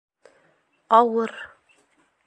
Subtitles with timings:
[0.97, 1.33] Ауыр